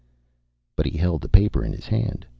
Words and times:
But 0.75 0.87
he 0.87 0.97
held 0.97 1.21
the 1.21 1.29
paper 1.29 1.63
in 1.63 1.73
his 1.73 1.85
hand. 1.85 2.25